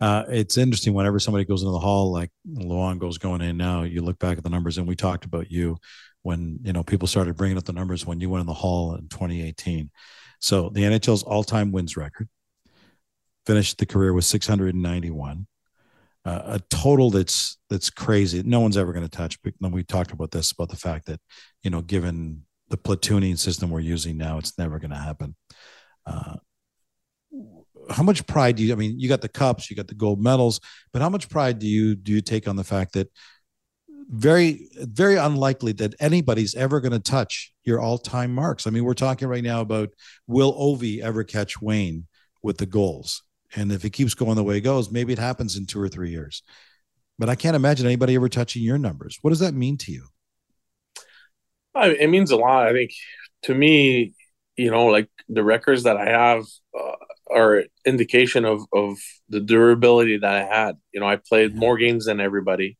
[0.00, 3.82] uh, it's interesting whenever somebody goes into the hall, like Luongo's going in now.
[3.82, 5.78] You look back at the numbers, and we talked about you
[6.22, 8.94] when you know people started bringing up the numbers when you went in the hall
[8.94, 9.90] in 2018.
[10.40, 12.28] So the NHL's all-time wins record
[13.46, 15.55] finished the career with 691 uh,
[16.26, 18.42] a total that's that's crazy.
[18.42, 19.38] No one's ever going to touch.
[19.42, 21.20] But we talked about this about the fact that
[21.62, 25.36] you know, given the platooning system we're using now, it's never going to happen.
[26.04, 26.36] Uh,
[27.90, 28.72] how much pride do you?
[28.72, 30.60] I mean, you got the cups, you got the gold medals,
[30.92, 33.08] but how much pride do you do you take on the fact that
[34.08, 38.66] very very unlikely that anybody's ever going to touch your all-time marks.
[38.66, 39.90] I mean, we're talking right now about
[40.26, 42.06] will Ovi ever catch Wayne
[42.42, 43.22] with the goals?
[43.54, 45.88] And if it keeps going the way it goes, maybe it happens in two or
[45.88, 46.42] three years.
[47.18, 49.18] But I can't imagine anybody ever touching your numbers.
[49.22, 50.06] What does that mean to you?
[51.74, 52.66] It means a lot.
[52.66, 52.90] I think
[53.42, 54.14] to me,
[54.56, 56.44] you know, like the records that I have
[56.78, 56.96] uh,
[57.30, 58.96] are indication of of
[59.28, 60.76] the durability that I had.
[60.92, 61.58] You know, I played yeah.
[61.58, 62.78] more games than everybody.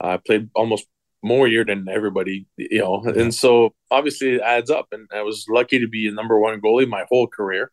[0.00, 0.86] I played almost
[1.22, 2.46] more year than everybody.
[2.56, 3.22] You know, yeah.
[3.22, 4.88] and so obviously it adds up.
[4.92, 7.70] And I was lucky to be a number one goalie my whole career.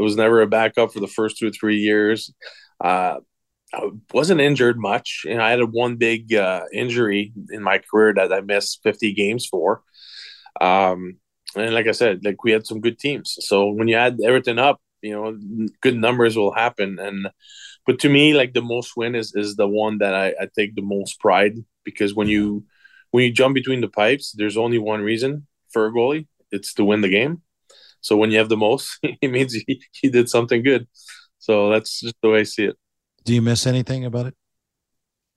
[0.00, 2.32] It was never a backup for the first two or three years.
[2.82, 3.18] Uh,
[3.74, 8.32] I wasn't injured much, and I had one big uh, injury in my career that
[8.32, 9.82] I missed 50 games for.
[10.58, 11.18] Um,
[11.54, 13.36] and like I said, like we had some good teams.
[13.40, 16.98] So when you add everything up, you know, good numbers will happen.
[16.98, 17.28] And
[17.86, 20.74] but to me, like the most win is is the one that I, I take
[20.74, 22.64] the most pride because when you
[23.10, 26.26] when you jump between the pipes, there's only one reason for a goalie.
[26.50, 27.42] It's to win the game.
[28.00, 30.88] So when you have the most, it means he, he did something good.
[31.38, 32.76] So that's just the way I see it.
[33.24, 34.34] Do you miss anything about it?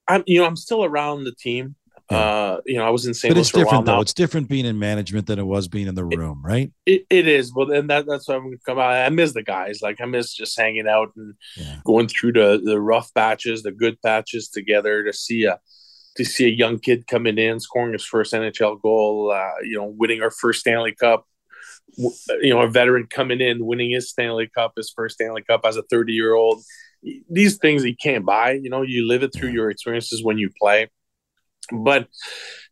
[0.08, 1.76] I'm, you know, I'm still around the team.
[2.12, 2.18] Yeah.
[2.18, 3.34] Uh, you know, I was in St.
[3.34, 3.96] But it's different though.
[3.96, 4.02] Now.
[4.02, 6.74] It's different being in management than it was being in the room, it, right?
[6.86, 7.54] It, it is.
[7.54, 8.92] Well, then that, that's why I'm going to come out.
[8.92, 9.80] I miss the guys.
[9.82, 11.78] Like I miss just hanging out and yeah.
[11.86, 15.60] going through the the rough patches, the good patches together to see a
[16.18, 19.32] to see a young kid coming in, scoring his first NHL goal.
[19.32, 21.26] Uh, you know, winning our first Stanley Cup
[21.98, 25.78] you know, a veteran coming in, winning his Stanley Cup, his first Stanley Cup as
[25.78, 26.64] a 30 year old.
[27.30, 28.54] These things you can't buy.
[28.54, 30.90] You know, you live it through your experiences when you play.
[31.72, 32.08] But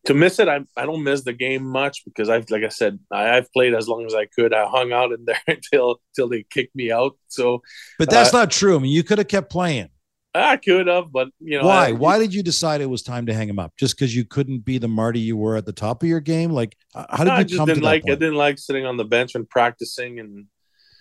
[0.06, 3.00] to miss it, I, I don't miss the game much because I've, like I said,
[3.12, 4.54] I, have played as long as I could.
[4.54, 7.18] I hung out in there until until they kicked me out.
[7.28, 7.62] So,
[8.00, 8.76] but that's uh, not true.
[8.76, 9.90] I mean, you could have kept playing.
[10.34, 11.90] I could have, but you know why?
[11.90, 13.74] I, why did you decide it was time to hang him up?
[13.78, 16.52] Just because you couldn't be the Marty you were at the top of your game?
[16.52, 18.04] Like, how did no, you just come didn't to like?
[18.06, 20.46] I didn't like sitting on the bench and practicing and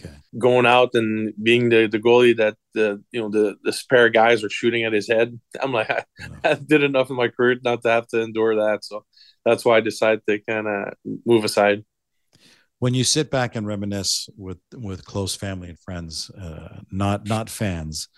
[0.02, 0.14] okay.
[0.36, 4.42] going out and being the the goalie that the you know the the spare guys
[4.42, 5.38] are shooting at his head.
[5.62, 6.04] I'm like, I,
[6.42, 8.84] I did enough in my career not to have to endure that.
[8.84, 9.04] So
[9.44, 11.84] that's why I decided to kind of move aside
[12.80, 17.48] when you sit back and reminisce with with close family and friends, uh, not not
[17.48, 18.08] fans,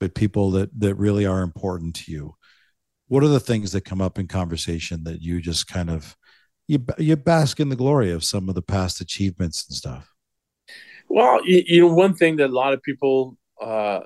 [0.00, 2.34] but people that that really are important to you
[3.08, 6.16] what are the things that come up in conversation that you just kind of
[6.66, 10.12] you you bask in the glory of some of the past achievements and stuff
[11.08, 14.00] well you, you know one thing that a lot of people uh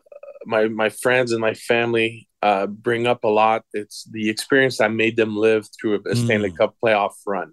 [0.47, 4.93] my my friends and my family uh bring up a lot it's the experience that
[4.93, 6.57] made them live through a, stanley mm.
[6.57, 7.53] cup playoff run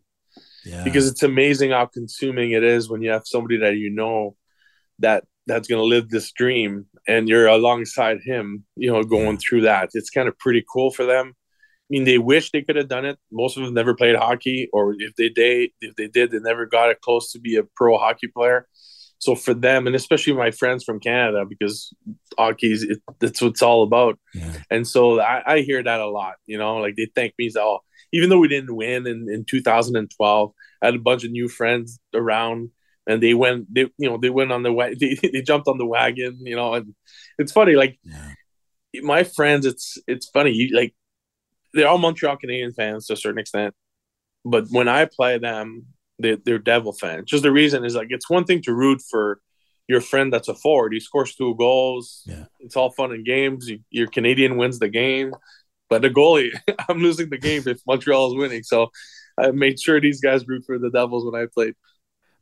[0.66, 0.84] yeah.
[0.84, 4.36] because it's amazing how consuming it is when you have somebody that you know
[5.00, 9.62] that that's going to live this dream and you're alongside him you know going through
[9.62, 12.88] that it's kind of pretty cool for them i mean they wish they could have
[12.88, 16.32] done it most of them never played hockey or if they did if they did
[16.32, 18.68] they never got it close to be a pro hockey player
[19.22, 21.94] so for them, and especially my friends from Canada, because
[22.38, 24.18] hockey's it, that's what it's all about.
[24.34, 24.54] Yeah.
[24.72, 26.36] And so I, I, hear that a lot.
[26.46, 27.80] You know, like they thank me so
[28.12, 32.00] even though we didn't win in, in 2012, I had a bunch of new friends
[32.14, 32.72] around,
[33.10, 33.74] and they went.
[33.74, 34.96] They you know they went on the way.
[35.00, 36.38] They, they jumped on the wagon.
[36.42, 36.96] You know, and
[37.38, 37.76] it's funny.
[37.76, 39.02] Like yeah.
[39.02, 40.52] my friends, it's it's funny.
[40.52, 40.94] You like
[41.74, 43.74] they're all Montreal Canadian fans to a certain extent,
[44.46, 45.88] but when I play them
[46.20, 47.30] they, they're Devil fans.
[47.30, 49.40] Just the reason is like it's one thing to root for
[49.88, 50.94] your friend that's a forward.
[50.94, 52.22] He scores two goals.
[52.26, 52.46] Yeah.
[52.60, 53.68] It's all fun and games.
[53.68, 55.34] You, your Canadian wins the game,
[55.90, 56.52] but the goalie,
[56.90, 58.64] I'm losing the game if Montreal is winning.
[58.64, 58.92] So
[59.40, 61.74] I made sure these guys root for the Devils when I played.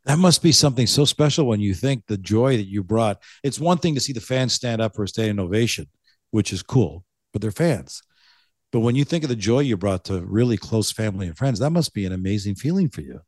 [0.08, 3.22] That must be something so special when you think the joy that you brought.
[3.44, 5.86] It's one thing to see the fans stand up for a standing ovation,
[6.30, 8.02] which is cool, but they're fans.
[8.72, 11.58] But when you think of the joy you brought to really close family and friends,
[11.60, 13.20] that must be an amazing feeling for you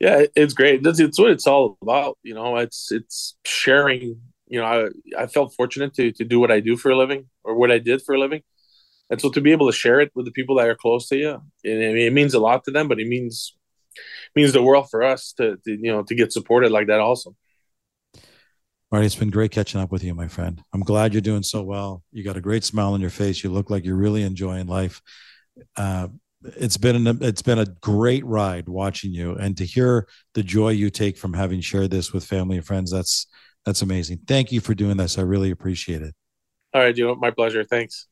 [0.00, 4.60] yeah it's great it's, it's what it's all about you know it's it's sharing you
[4.60, 7.54] know I, I felt fortunate to to do what i do for a living or
[7.54, 8.42] what i did for a living
[9.10, 11.16] and so to be able to share it with the people that are close to
[11.16, 11.30] you
[11.64, 13.54] and I mean, it means a lot to them but it means
[14.34, 17.34] means the world for us to, to you know to get supported like that also.
[18.90, 20.62] Marty, it's been great catching up with you, my friend.
[20.72, 22.02] I'm glad you're doing so well.
[22.10, 23.44] You got a great smile on your face.
[23.44, 25.02] You look like you're really enjoying life.
[25.76, 26.08] Uh,
[26.56, 29.34] it's been an, it's been a great ride watching you.
[29.34, 32.90] And to hear the joy you take from having shared this with family and friends
[32.90, 33.26] that's
[33.66, 34.20] that's amazing.
[34.26, 35.18] Thank you for doing this.
[35.18, 36.14] I really appreciate it.
[36.72, 37.64] All right you my pleasure.
[37.64, 38.06] Thanks.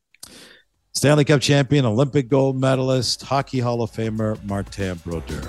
[0.93, 5.43] Stanley cup champion olympic gold medalist hockey hall of famer martin brodeur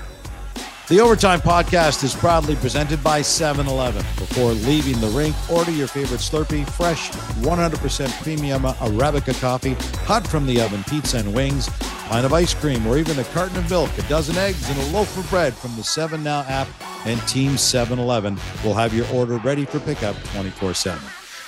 [0.89, 4.01] the Overtime Podcast is proudly presented by 7 Eleven.
[4.17, 9.75] Before leaving the rink, order your favorite Slurpee, fresh, 100% premium Arabica coffee,
[10.07, 11.69] hot from the oven, pizza and wings,
[12.09, 14.87] pint of ice cream, or even a carton of milk, a dozen eggs, and a
[14.97, 16.69] loaf of bread from the 7 Now app
[17.05, 20.99] and Team 7 Eleven will have your order ready for pickup 24 7.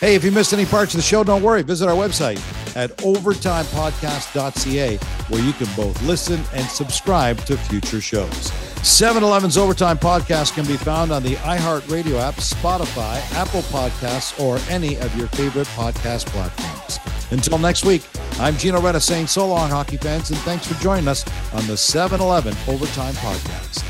[0.00, 1.62] Hey, if you missed any parts of the show, don't worry.
[1.62, 2.36] Visit our website
[2.76, 4.96] at overtimepodcast.ca
[5.28, 8.69] where you can both listen and subscribe to future shows.
[8.82, 14.58] 7 Eleven's Overtime Podcast can be found on the iHeartRadio app, Spotify, Apple Podcasts, or
[14.72, 16.98] any of your favorite podcast platforms.
[17.30, 18.02] Until next week,
[18.38, 21.76] I'm Gino Reda saying so long, hockey fans, and thanks for joining us on the
[21.76, 23.84] 7 Eleven Overtime Podcast.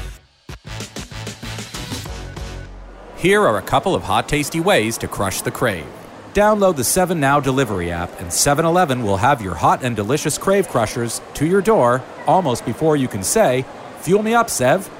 [3.16, 5.86] Here are a couple of hot, tasty ways to crush the crave.
[6.34, 10.36] Download the 7 Now delivery app, and 7 Eleven will have your hot and delicious
[10.36, 13.64] crave crushers to your door almost before you can say,
[14.02, 14.90] Fuel me up, Sev.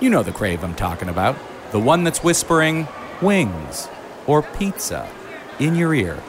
[0.00, 1.36] You know the crave I'm talking about.
[1.72, 2.86] The one that's whispering
[3.22, 3.88] wings
[4.26, 5.08] or pizza
[5.58, 6.22] in your ear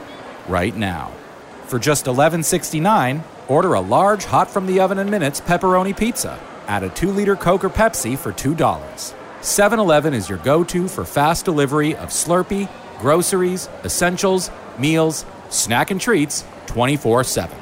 [0.48, 1.12] right now.
[1.66, 6.40] For just $11.69, order a large hot from the oven in minutes pepperoni pizza.
[6.68, 9.14] Add a 2 liter Coke or Pepsi for $2.
[9.42, 12.70] 7 Eleven is your go to for fast delivery of Slurpee
[13.02, 17.61] groceries, essentials, meals, snack and treats 24 7.